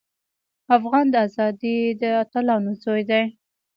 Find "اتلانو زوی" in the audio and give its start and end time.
2.21-3.01